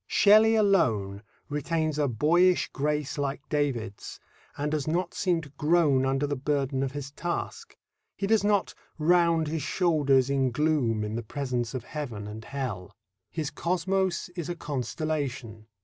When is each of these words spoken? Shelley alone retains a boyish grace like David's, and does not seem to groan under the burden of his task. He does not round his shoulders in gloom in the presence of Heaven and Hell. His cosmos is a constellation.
Shelley 0.07 0.55
alone 0.55 1.21
retains 1.47 1.99
a 1.99 2.07
boyish 2.07 2.69
grace 2.69 3.19
like 3.19 3.47
David's, 3.49 4.19
and 4.57 4.71
does 4.71 4.87
not 4.87 5.13
seem 5.13 5.41
to 5.41 5.49
groan 5.59 6.07
under 6.07 6.25
the 6.25 6.35
burden 6.35 6.81
of 6.81 6.93
his 6.93 7.11
task. 7.11 7.77
He 8.17 8.25
does 8.25 8.43
not 8.43 8.73
round 8.97 9.47
his 9.47 9.61
shoulders 9.61 10.27
in 10.27 10.49
gloom 10.49 11.03
in 11.03 11.13
the 11.13 11.21
presence 11.21 11.75
of 11.75 11.83
Heaven 11.83 12.25
and 12.25 12.43
Hell. 12.45 12.95
His 13.29 13.51
cosmos 13.51 14.29
is 14.29 14.49
a 14.49 14.55
constellation. 14.55 15.67